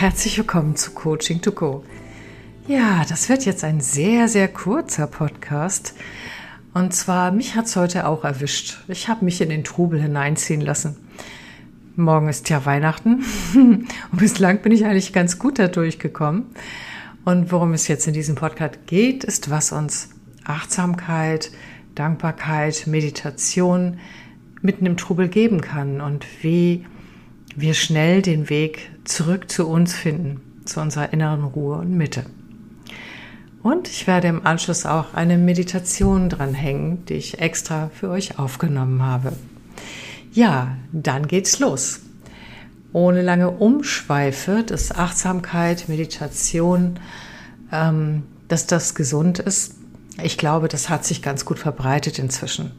[0.00, 1.82] herzlich willkommen zu Coaching to Go.
[2.68, 5.92] Ja, das wird jetzt ein sehr, sehr kurzer Podcast.
[6.72, 8.78] Und zwar, mich hat es heute auch erwischt.
[8.86, 10.96] Ich habe mich in den Trubel hineinziehen lassen.
[11.96, 13.24] Morgen ist ja Weihnachten
[13.56, 16.46] und bislang bin ich eigentlich ganz gut da durchgekommen.
[17.24, 20.10] Und worum es jetzt in diesem Podcast geht, ist, was uns
[20.44, 21.50] Achtsamkeit,
[21.96, 23.98] Dankbarkeit, Meditation
[24.62, 26.86] mitten im Trubel geben kann und wie
[27.60, 32.24] wir schnell den Weg zurück zu uns finden, zu unserer inneren Ruhe und Mitte.
[33.62, 39.02] Und ich werde im Anschluss auch eine Meditation dranhängen, die ich extra für euch aufgenommen
[39.02, 39.32] habe.
[40.32, 42.00] Ja, dann geht's los.
[42.92, 47.00] Ohne lange Umschweife, dass Achtsamkeit, Meditation,
[47.72, 49.74] ähm, dass das gesund ist.
[50.22, 52.70] Ich glaube, das hat sich ganz gut verbreitet inzwischen.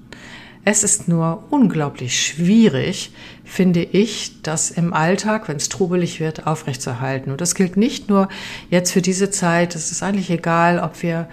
[0.65, 3.11] Es ist nur unglaublich schwierig,
[3.43, 7.31] finde ich, das im Alltag, wenn es trubelig wird, aufrechtzuerhalten.
[7.31, 8.29] Und das gilt nicht nur
[8.69, 9.75] jetzt für diese Zeit.
[9.75, 11.27] Es ist eigentlich egal, ob wir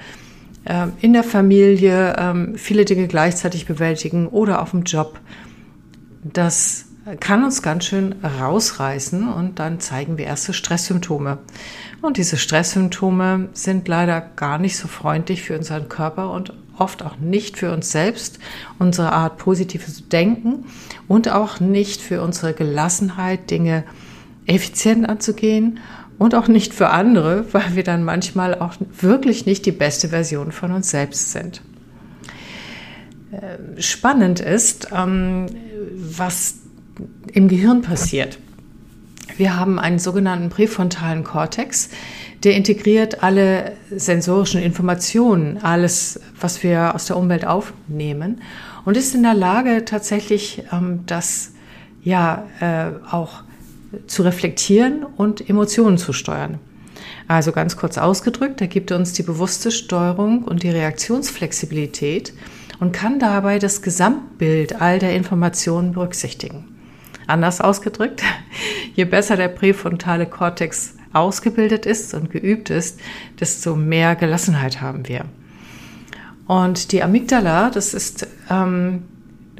[0.64, 5.20] äh, in der Familie äh, viele Dinge gleichzeitig bewältigen oder auf dem Job.
[6.22, 6.86] Das
[7.20, 11.38] kann uns ganz schön rausreißen und dann zeigen wir erste Stresssymptome.
[12.02, 17.16] Und diese Stresssymptome sind leider gar nicht so freundlich für unseren Körper und oft auch
[17.18, 18.38] nicht für uns selbst,
[18.78, 20.66] unsere Art positives Denken
[21.08, 23.84] und auch nicht für unsere Gelassenheit, Dinge
[24.46, 25.80] effizient anzugehen
[26.18, 30.52] und auch nicht für andere, weil wir dann manchmal auch wirklich nicht die beste Version
[30.52, 31.62] von uns selbst sind.
[33.32, 35.46] Ähm, spannend ist, ähm,
[35.94, 36.60] was
[37.32, 38.38] im Gehirn passiert.
[39.36, 41.90] Wir haben einen sogenannten präfrontalen Kortex,
[42.46, 48.40] der integriert alle sensorischen Informationen, alles, was wir aus der Umwelt aufnehmen
[48.84, 51.54] und ist in der Lage tatsächlich ähm, das
[52.04, 53.42] ja äh, auch
[54.06, 56.60] zu reflektieren und Emotionen zu steuern.
[57.26, 62.32] Also ganz kurz ausgedrückt, er gibt uns die bewusste Steuerung und die Reaktionsflexibilität
[62.78, 66.76] und kann dabei das Gesamtbild all der Informationen berücksichtigen.
[67.26, 68.22] Anders ausgedrückt,
[68.94, 73.00] je besser der präfrontale Kortex ausgebildet ist und geübt ist,
[73.40, 75.24] desto mehr Gelassenheit haben wir.
[76.46, 79.02] Und die Amygdala, das ist ähm,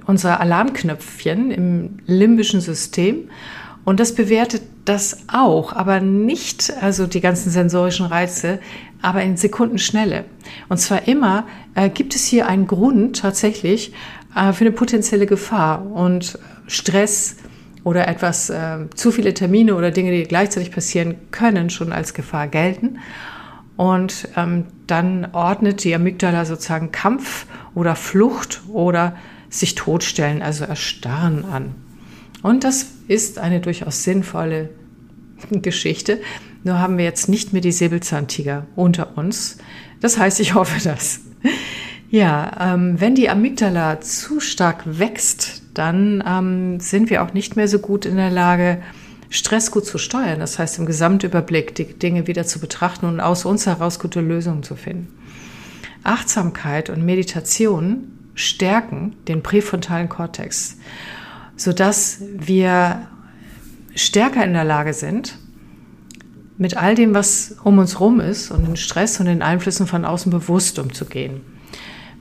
[0.07, 3.31] unser Alarmknöpfchen im limbischen System.
[3.85, 8.61] Und das bewertet das auch, aber nicht, also die ganzen sensorischen Reize,
[9.03, 10.25] aber in Sekundenschnelle.
[10.69, 13.93] Und zwar immer äh, gibt es hier einen Grund tatsächlich
[14.35, 17.37] äh, für eine potenzielle Gefahr und Stress,
[17.87, 22.49] oder etwas äh, zu viele Termine oder Dinge, die gleichzeitig passieren können, schon als Gefahr
[22.49, 22.99] gelten.
[23.77, 29.15] Und ähm, dann ordnet die Amygdala sozusagen Kampf oder Flucht oder
[29.51, 31.77] sich totstellen, also erstarren an.
[32.43, 34.71] Und das ist eine durchaus sinnvolle
[35.53, 36.21] Geschichte.
[36.65, 39.59] Nur haben wir jetzt nicht mehr die Säbelzahntiger unter uns.
[40.01, 41.21] Das heißt, ich hoffe das.
[42.11, 47.69] Ja, ähm, wenn die Amygdala zu stark wächst, dann ähm, sind wir auch nicht mehr
[47.69, 48.83] so gut in der Lage,
[49.29, 50.41] Stress gut zu steuern.
[50.41, 54.63] Das heißt, im Gesamtüberblick die Dinge wieder zu betrachten und aus uns heraus gute Lösungen
[54.63, 55.09] zu finden.
[56.05, 60.77] Achtsamkeit und Meditation stärken den präfrontalen Kortex,
[61.57, 63.09] sodass wir
[63.95, 65.39] stärker in der Lage sind,
[66.59, 70.05] mit all dem, was um uns rum ist und den Stress und den Einflüssen von
[70.05, 71.41] außen bewusst umzugehen.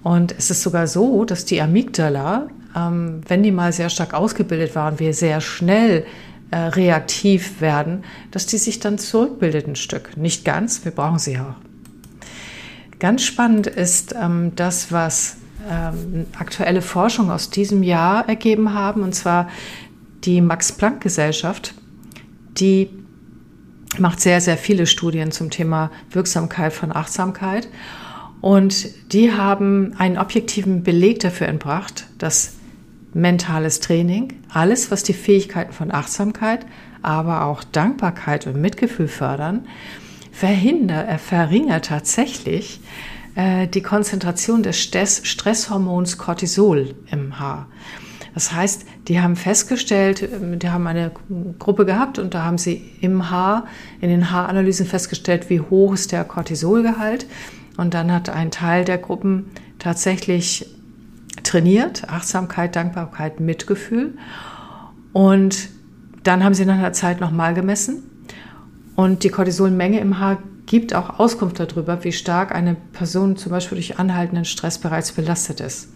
[0.04, 4.75] Und es ist sogar so, dass die Amygdala, ähm, wenn die mal sehr stark ausgebildet
[4.75, 6.06] war und wir sehr schnell
[6.52, 10.18] äh, reaktiv werden, dass die sich dann zurückbildet ein Stück.
[10.18, 11.56] Nicht ganz, wir brauchen sie auch.
[13.00, 15.38] Ganz spannend ist ähm, das, was
[15.69, 19.50] ähm, aktuelle Forschung aus diesem Jahr ergeben haben, und zwar
[20.24, 21.74] die Max-Planck-Gesellschaft,
[22.58, 22.90] die
[23.97, 27.68] macht sehr, sehr viele Studien zum Thema Wirksamkeit von Achtsamkeit.
[28.41, 32.54] Und die haben einen objektiven Beleg dafür entbracht, dass
[33.16, 36.66] mentales Training, alles, was die Fähigkeiten von Achtsamkeit,
[37.02, 39.67] aber auch Dankbarkeit und Mitgefühl fördern,
[40.32, 42.82] verhindert, äh, verringert tatsächlich
[43.35, 47.67] äh, die Konzentration des Stress, Stresshormons Cortisol im Haar.
[48.34, 51.12] Das heißt, die haben festgestellt, äh, die haben eine
[51.58, 53.66] Gruppe gehabt und da haben sie im Haar,
[54.02, 57.28] in den Haaranalysen festgestellt, wie hoch ist der Cortisolgehalt.
[57.78, 60.75] Und dann hat ein Teil der Gruppen tatsächlich
[61.46, 64.18] trainiert, Achtsamkeit, Dankbarkeit, Mitgefühl.
[65.14, 65.70] Und
[66.24, 68.03] dann haben sie nach einer Zeit nochmal gemessen.
[68.96, 73.78] Und die Cortisolmenge im Haar gibt auch Auskunft darüber, wie stark eine Person zum Beispiel
[73.78, 75.90] durch anhaltenden Stress bereits belastet ist.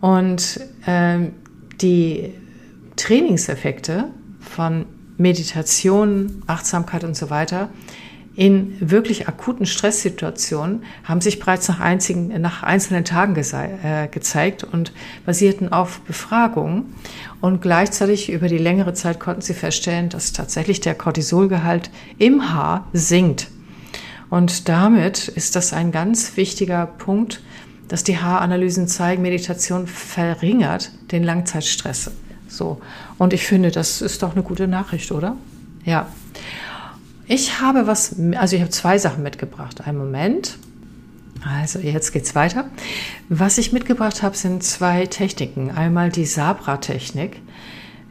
[0.00, 1.28] Und äh,
[1.80, 2.34] die
[2.96, 4.08] Trainingseffekte
[4.40, 7.70] von Meditation, Achtsamkeit und so weiter,
[8.34, 14.92] in wirklich akuten Stresssituationen haben sich bereits nach, einzigen, nach einzelnen Tagen äh, gezeigt und
[15.26, 16.94] basierten auf Befragungen.
[17.42, 22.86] Und gleichzeitig über die längere Zeit konnten sie feststellen, dass tatsächlich der Cortisolgehalt im Haar
[22.94, 23.48] sinkt.
[24.30, 27.42] Und damit ist das ein ganz wichtiger Punkt,
[27.88, 32.10] dass die Haaranalysen zeigen, Meditation verringert den Langzeitstress.
[32.48, 32.80] So.
[33.18, 35.36] Und ich finde, das ist doch eine gute Nachricht, oder?
[35.84, 36.06] Ja.
[37.32, 39.86] Ich habe was, also ich habe zwei Sachen mitgebracht.
[39.86, 40.58] Einen Moment.
[41.42, 42.68] Also jetzt geht's weiter.
[43.30, 45.70] Was ich mitgebracht habe, sind zwei Techniken.
[45.70, 47.40] Einmal die Sabra-Technik.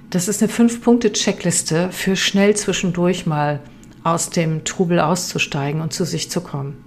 [0.09, 3.59] Das ist eine Fünf-Punkte-Checkliste für schnell zwischendurch mal
[4.03, 6.83] aus dem Trubel auszusteigen und zu sich zu kommen.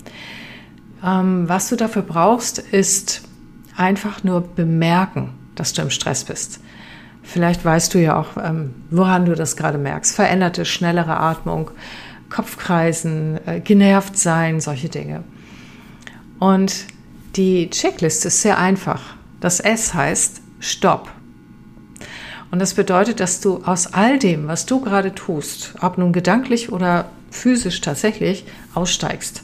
[1.04, 3.22] Ähm, was du dafür brauchst, ist
[3.76, 6.58] einfach nur bemerken, dass du im Stress bist.
[7.22, 10.16] Vielleicht weißt du ja auch, ähm, woran du das gerade merkst.
[10.16, 11.70] Veränderte, schnellere Atmung,
[12.30, 15.24] Kopfkreisen, äh, genervt sein, solche Dinge.
[16.38, 16.86] Und
[17.36, 19.16] die Checkliste ist sehr einfach.
[19.40, 21.10] Das S heißt Stopp.
[22.50, 26.70] Und das bedeutet, dass du aus all dem, was du gerade tust, ob nun gedanklich
[26.70, 28.44] oder physisch tatsächlich,
[28.74, 29.42] aussteigst.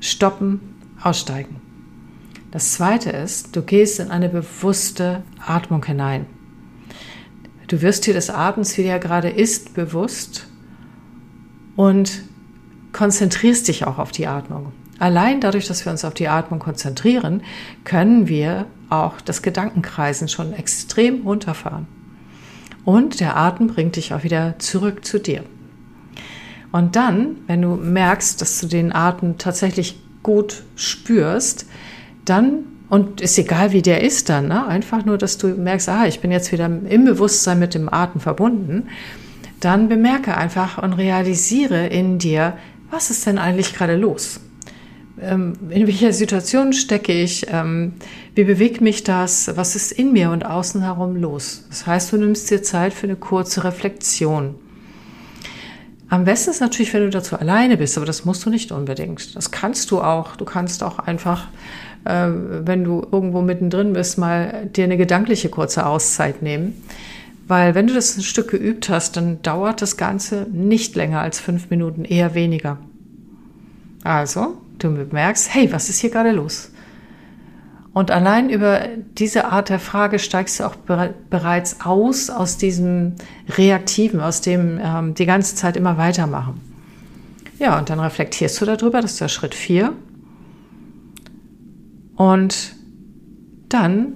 [0.00, 0.60] Stoppen,
[1.02, 1.60] aussteigen.
[2.50, 6.26] Das zweite ist, du gehst in eine bewusste Atmung hinein.
[7.66, 10.46] Du wirst dir des Atems, wie der gerade ist, bewusst
[11.76, 12.22] und
[12.92, 14.72] konzentrierst dich auch auf die Atmung.
[14.98, 17.42] Allein dadurch, dass wir uns auf die Atmung konzentrieren,
[17.82, 21.86] können wir auch das Gedankenkreisen schon extrem runterfahren.
[22.84, 25.42] Und der Atem bringt dich auch wieder zurück zu dir.
[26.70, 31.66] Und dann, wenn du merkst, dass du den Atem tatsächlich gut spürst,
[32.24, 34.66] dann, und ist egal wie der ist dann, ne?
[34.66, 38.20] einfach nur, dass du merkst, ah, ich bin jetzt wieder im Bewusstsein mit dem Atem
[38.20, 38.88] verbunden,
[39.60, 42.56] dann bemerke einfach und realisiere in dir,
[42.90, 44.40] was ist denn eigentlich gerade los?
[45.20, 47.46] Ähm, in welcher Situation stecke ich?
[47.50, 47.94] Ähm,
[48.34, 49.56] wie bewegt mich das?
[49.56, 51.64] Was ist in mir und außen herum los?
[51.68, 54.56] Das heißt, du nimmst dir Zeit für eine kurze Reflexion.
[56.08, 59.34] Am besten ist natürlich, wenn du dazu alleine bist, aber das musst du nicht unbedingt.
[59.34, 60.36] Das kannst du auch.
[60.36, 61.48] Du kannst auch einfach,
[62.04, 66.80] äh, wenn du irgendwo mittendrin bist, mal dir eine gedankliche kurze Auszeit nehmen.
[67.46, 71.40] Weil wenn du das ein Stück geübt hast, dann dauert das Ganze nicht länger als
[71.40, 72.78] fünf Minuten, eher weniger.
[74.02, 76.70] Also, du bemerkst, hey, was ist hier gerade los?
[77.92, 78.88] Und allein über
[79.18, 83.12] diese Art der Frage steigst du auch bereits aus aus diesem
[83.56, 86.60] Reaktiven, aus dem ähm, die ganze Zeit immer weitermachen.
[87.60, 89.92] Ja, und dann reflektierst du darüber, das ist der Schritt vier.
[92.16, 92.74] Und
[93.68, 94.14] dann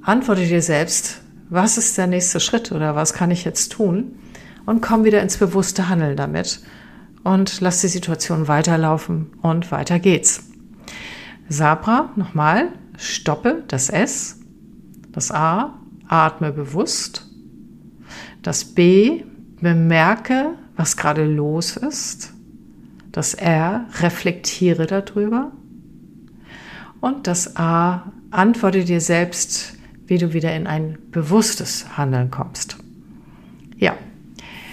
[0.00, 4.18] antworte dir selbst, was ist der nächste Schritt oder was kann ich jetzt tun?
[4.66, 6.60] Und komm wieder ins bewusste Handeln damit
[7.24, 10.44] und lass die Situation weiterlaufen und weiter geht's.
[11.48, 12.68] Sabra, nochmal,
[12.98, 14.40] stoppe das S,
[15.12, 17.26] das A, atme bewusst,
[18.42, 19.24] das B,
[19.60, 22.34] bemerke, was gerade los ist,
[23.10, 25.52] das R, reflektiere darüber
[27.00, 29.77] und das A, antworte dir selbst
[30.08, 32.76] wie du wieder in ein bewusstes Handeln kommst.
[33.76, 33.94] Ja,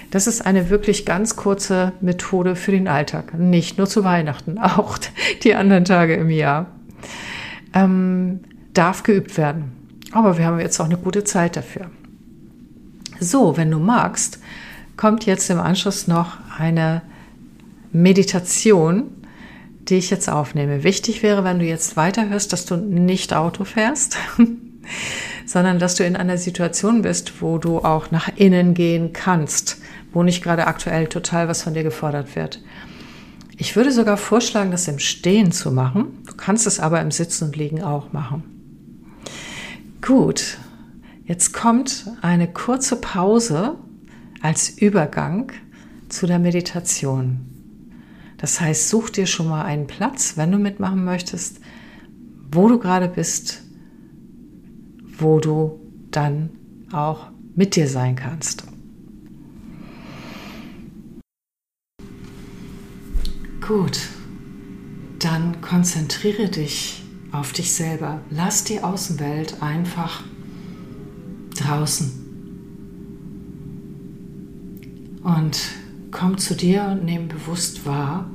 [0.09, 3.37] das ist eine wirklich ganz kurze Methode für den Alltag.
[3.37, 4.97] Nicht nur zu Weihnachten, auch
[5.43, 6.67] die anderen Tage im Jahr.
[7.73, 8.39] Ähm,
[8.73, 9.73] darf geübt werden.
[10.11, 11.91] Aber wir haben jetzt auch eine gute Zeit dafür.
[13.19, 14.39] So, wenn du magst,
[14.97, 17.01] kommt jetzt im Anschluss noch eine
[17.91, 19.03] Meditation,
[19.89, 20.83] die ich jetzt aufnehme.
[20.83, 24.17] Wichtig wäre, wenn du jetzt weiterhörst, dass du nicht Auto fährst,
[25.45, 29.81] sondern dass du in einer Situation bist, wo du auch nach innen gehen kannst,
[30.13, 32.61] wo nicht gerade aktuell total was von dir gefordert wird.
[33.57, 36.23] Ich würde sogar vorschlagen, das im Stehen zu machen.
[36.25, 38.43] Du kannst es aber im Sitzen und Liegen auch machen.
[40.01, 40.57] Gut,
[41.25, 43.75] jetzt kommt eine kurze Pause
[44.41, 45.51] als Übergang
[46.09, 47.39] zu der Meditation.
[48.37, 51.59] Das heißt, such dir schon mal einen Platz, wenn du mitmachen möchtest,
[52.51, 53.63] wo du gerade bist,
[55.17, 55.79] wo du
[56.11, 56.49] dann
[56.91, 58.65] auch mit dir sein kannst.
[63.65, 63.99] Gut,
[65.19, 68.21] dann konzentriere dich auf dich selber.
[68.29, 70.23] Lass die Außenwelt einfach
[71.57, 72.11] draußen.
[75.23, 75.59] Und
[76.11, 78.29] komm zu dir und nimm bewusst wahr,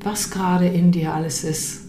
[0.00, 1.81] was gerade in dir alles ist.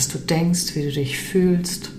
[0.00, 1.90] Was du denkst, wie du dich fühlst.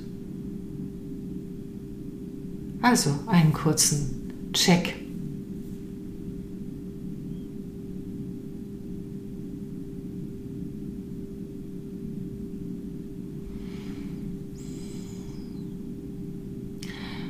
[2.81, 4.95] Also einen kurzen Check.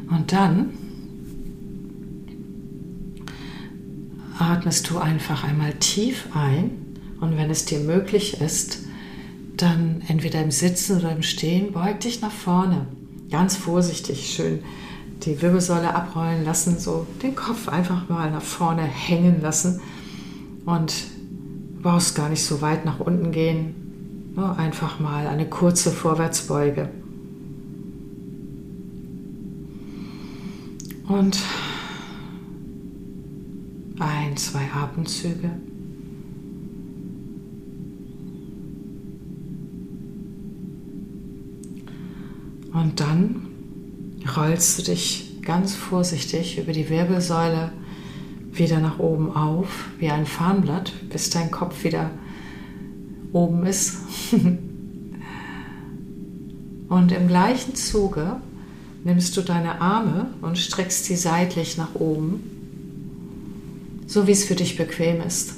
[0.10, 0.70] Und dann
[4.40, 6.72] atmest du einfach einmal tief ein
[7.20, 8.86] und wenn es dir möglich ist,
[9.62, 12.88] dann entweder im Sitzen oder im Stehen, beug dich nach vorne.
[13.30, 14.60] Ganz vorsichtig, schön
[15.25, 19.80] die Wirbelsäule abrollen lassen, so den Kopf einfach mal nach vorne hängen lassen
[20.65, 20.94] und
[21.75, 26.89] du brauchst gar nicht so weit nach unten gehen, nur einfach mal eine kurze Vorwärtsbeuge.
[31.08, 31.39] Und
[34.00, 35.51] ein, zwei Atemzüge.
[42.74, 43.48] Und dann
[44.36, 47.72] rollst du dich ganz vorsichtig über die Wirbelsäule
[48.51, 52.12] wieder nach oben auf, wie ein Farnblatt, bis dein Kopf wieder
[53.34, 53.98] oben ist.
[56.90, 58.38] und im gleichen Zuge
[59.04, 62.44] nimmst du deine Arme und streckst sie seitlich nach oben,
[64.06, 65.56] so wie es für dich bequem ist.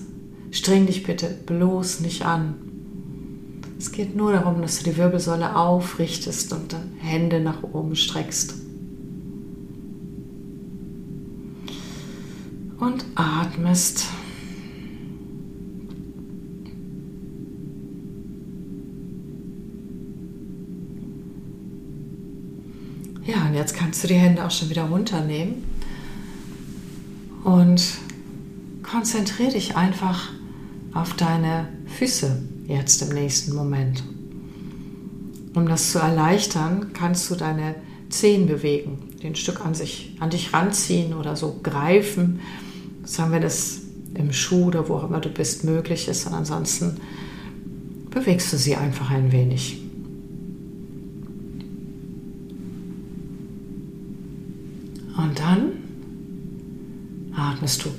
[0.52, 2.73] Streng dich bitte bloß nicht an.
[3.78, 8.56] Es geht nur darum, dass du die Wirbelsäule aufrichtest und Hände nach oben streckst.
[12.80, 14.06] Und atmest.
[23.26, 25.64] Ja, und jetzt kannst du die Hände auch schon wieder runternehmen
[27.44, 27.82] und
[28.82, 30.30] konzentriere dich einfach
[30.94, 34.04] auf deine Füße jetzt im nächsten Moment.
[35.56, 37.76] Um das zu erleichtern, kannst du deine
[38.10, 42.40] Zehen bewegen, den Stück an, sich, an dich ranziehen oder so greifen.
[43.04, 43.82] Sagen wir das
[44.16, 46.26] im Schuh oder wo auch immer du bist möglich ist.
[46.28, 46.98] Und ansonsten
[48.10, 49.80] bewegst du sie einfach ein wenig.
[55.18, 55.72] Und dann
[57.36, 57.90] atmest du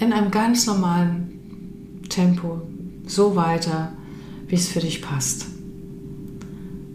[0.00, 2.60] in einem ganz normalen Tempo
[3.06, 3.92] so weiter,
[4.48, 5.46] wie es für dich passt.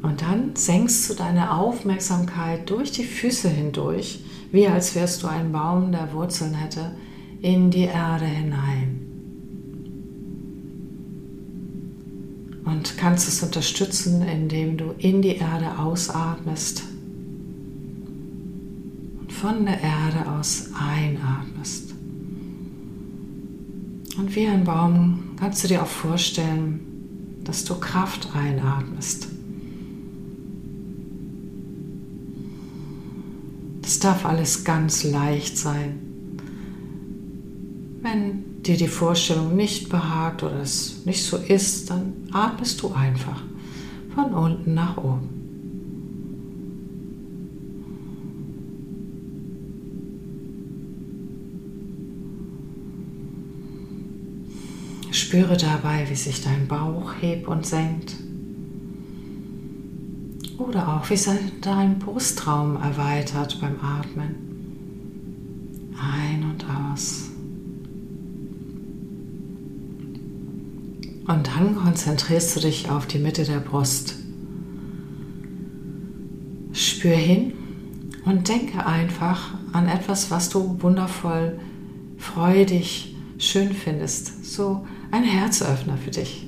[0.02, 5.52] Und dann senkst du deine Aufmerksamkeit durch die Füße hindurch, wie als wärst du ein
[5.52, 6.96] Baum, der Wurzeln hätte,
[7.42, 9.00] in die Erde hinein.
[12.66, 16.84] Und kannst es unterstützen, indem du in die Erde ausatmest
[19.20, 21.94] und von der Erde aus einatmest.
[24.18, 26.91] Und wie ein Baum kannst du dir auch vorstellen,
[27.44, 29.28] dass du Kraft einatmest.
[33.82, 36.00] Das darf alles ganz leicht sein.
[38.02, 43.42] Wenn dir die Vorstellung nicht behagt oder es nicht so ist, dann atmest du einfach
[44.14, 45.41] von unten nach oben.
[55.32, 58.18] Spüre dabei, wie sich dein Bauch hebt und senkt.
[60.58, 64.36] Oder auch, wie sich dein Brustraum erweitert beim Atmen.
[65.98, 67.30] Ein und aus.
[71.28, 74.16] Und dann konzentrierst du dich auf die Mitte der Brust.
[76.74, 77.54] Spür hin
[78.26, 81.58] und denke einfach an etwas, was du wundervoll,
[82.18, 84.44] freudig, schön findest.
[84.44, 86.48] So ein Herzöffner für dich.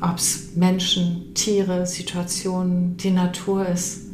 [0.00, 4.06] Ob es Menschen, Tiere, Situationen, die Natur ist.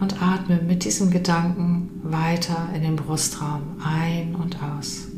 [0.00, 5.08] Und atme mit diesem Gedanken weiter in den Brustraum ein und aus.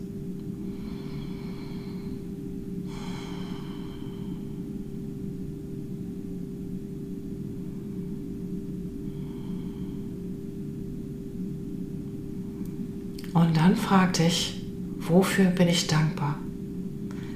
[13.33, 14.64] Und dann frag dich,
[15.07, 16.39] Wofür bin ich dankbar?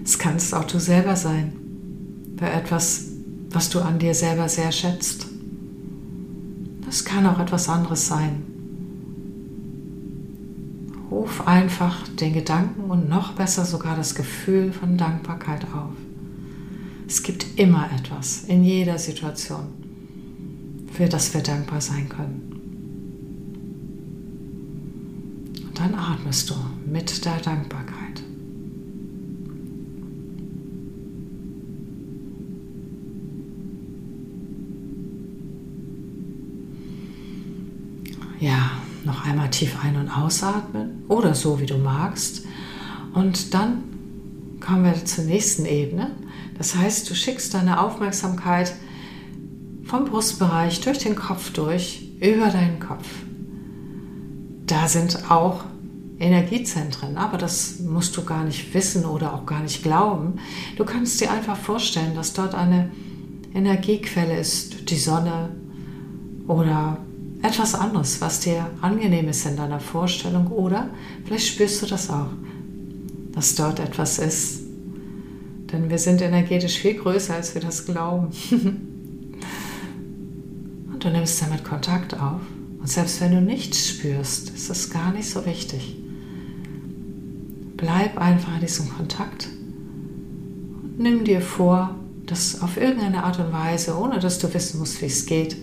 [0.03, 1.53] Es kannst auch du selber sein,
[2.39, 3.09] für etwas,
[3.51, 5.27] was du an dir selber sehr schätzt.
[6.87, 8.43] Das kann auch etwas anderes sein.
[11.11, 15.93] Ruf einfach den Gedanken und noch besser sogar das Gefühl von Dankbarkeit auf.
[17.07, 19.67] Es gibt immer etwas in jeder Situation,
[20.93, 22.53] für das wir dankbar sein können.
[25.67, 26.55] Und dann atmest du
[26.91, 28.23] mit der Dankbarkeit.
[38.41, 38.71] ja,
[39.05, 42.45] noch einmal tief ein- und ausatmen oder so, wie du magst.
[43.15, 43.83] Und dann
[44.61, 46.11] kommen wir zur nächsten Ebene.
[46.57, 48.75] Das heißt, du schickst deine Aufmerksamkeit
[49.85, 53.07] vom Brustbereich durch den Kopf durch, über deinen Kopf.
[54.67, 55.65] Da sind auch
[56.21, 60.41] Energiezentren, aber das musst du gar nicht wissen oder auch gar nicht glauben.
[60.77, 62.91] Du kannst dir einfach vorstellen, dass dort eine
[63.55, 65.51] Energiequelle ist, die Sonne
[66.49, 66.99] oder
[67.43, 70.91] etwas anderes, was dir angenehm ist in deiner Vorstellung oder
[71.25, 72.31] vielleicht spürst du das auch,
[73.33, 74.63] dass dort etwas ist.
[75.73, 78.31] Denn wir sind energetisch viel größer, als wir das glauben.
[80.93, 82.41] Und du nimmst damit Kontakt auf.
[82.81, 85.97] Und selbst wenn du nichts spürst, ist es gar nicht so wichtig.
[87.79, 89.49] Bleib einfach in diesem Kontakt
[90.83, 91.95] und nimm dir vor,
[92.27, 95.57] dass auf irgendeine Art und Weise, ohne dass du wissen musst, wie es geht,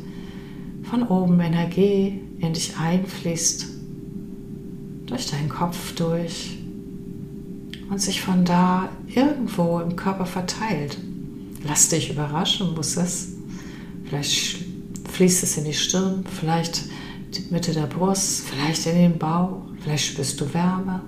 [0.83, 3.67] von oben Energie in dich einfließt,
[5.07, 6.57] durch deinen Kopf durch
[7.89, 10.97] und sich von da irgendwo im Körper verteilt.
[11.65, 13.33] Lass dich überraschen, muss es.
[14.05, 14.57] Vielleicht
[15.11, 16.83] fließt es in die Stirn, vielleicht
[17.35, 21.01] die Mitte der Brust, vielleicht in den Bauch, vielleicht spürst du Wärme,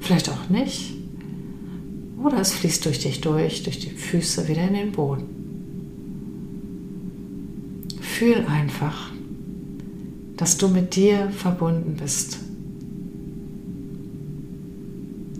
[0.00, 0.94] vielleicht auch nicht.
[2.22, 5.24] Oder es fließt durch dich durch, durch die Füße wieder in den Boden.
[8.00, 9.10] Fühl einfach,
[10.36, 12.38] dass du mit dir verbunden bist.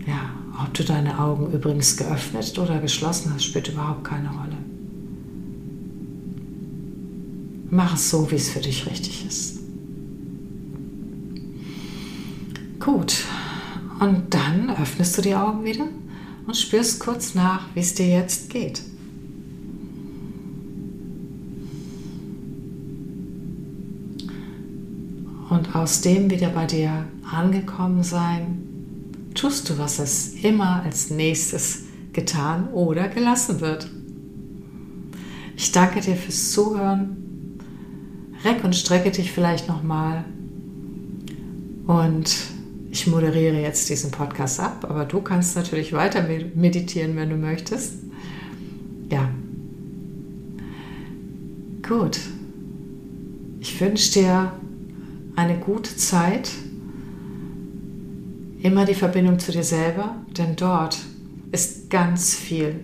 [0.07, 0.31] Ja,
[0.63, 4.57] ob du deine Augen übrigens geöffnet oder geschlossen hast, spielt überhaupt keine Rolle.
[7.69, 9.59] Mach es so, wie es für dich richtig ist.
[12.79, 13.23] Gut,
[14.01, 15.87] und dann öffnest du die Augen wieder
[16.47, 18.81] und spürst kurz nach, wie es dir jetzt geht.
[25.51, 28.63] Und aus dem wieder bei dir angekommen sein,
[29.35, 33.87] tust du, was es immer als nächstes getan oder gelassen wird.
[35.55, 37.59] Ich danke dir fürs Zuhören.
[38.43, 40.25] Reck und strecke dich vielleicht nochmal.
[41.85, 42.35] Und
[42.91, 47.93] ich moderiere jetzt diesen Podcast ab, aber du kannst natürlich weiter meditieren, wenn du möchtest.
[49.09, 49.29] Ja.
[51.87, 52.19] Gut.
[53.61, 54.51] Ich wünsche dir
[55.37, 56.51] eine gute Zeit.
[58.61, 60.99] Immer die Verbindung zu dir selber, denn dort
[61.51, 62.75] ist ganz viel,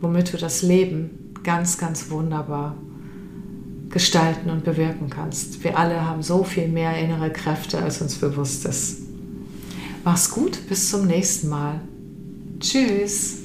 [0.00, 2.76] womit du das Leben ganz, ganz wunderbar
[3.90, 5.62] gestalten und bewirken kannst.
[5.64, 9.09] Wir alle haben so viel mehr innere Kräfte, als uns bewusst ist.
[10.04, 11.80] Mach's gut, bis zum nächsten Mal.
[12.58, 13.39] Tschüss.